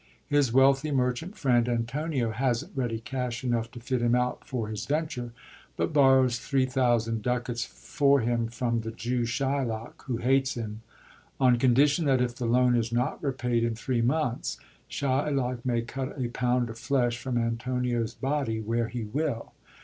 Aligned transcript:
His 0.25 0.51
wealthy 0.51 0.89
merchant 0.89 1.37
friend 1.37 1.69
Antonio 1.69 2.31
hasn't 2.31 2.75
ready 2.75 2.97
cash 3.01 3.43
enough 3.43 3.69
to 3.69 3.79
fit 3.79 4.01
him 4.01 4.15
out 4.15 4.47
for 4.47 4.67
his 4.67 4.87
ven 4.87 5.05
ture, 5.05 5.31
but 5.77 5.93
borrows 5.93 6.39
3,000 6.39 7.21
ducats 7.21 7.65
for 7.65 8.19
him 8.19 8.47
from 8.47 8.81
the 8.81 8.89
Jew 8.89 9.25
Shylock 9.27 10.01
(who 10.05 10.17
hates 10.17 10.55
him), 10.55 10.81
on 11.39 11.59
condition 11.59 12.05
that, 12.05 12.19
if 12.19 12.33
the 12.35 12.47
loan 12.47 12.75
is 12.75 12.91
not 12.91 13.23
repaid 13.23 13.63
in 13.63 13.75
three 13.75 14.01
months, 14.01 14.57
Shylock 14.89 15.63
may 15.63 15.83
cut 15.83 16.19
a 16.19 16.29
pound 16.29 16.71
of 16.71 16.77
fiesh 16.77 17.17
from 17.17 17.37
Antonio's 17.37 18.15
body, 18.15 18.59
where 18.59 18.87
he 18.87 19.03
will. 19.03 19.53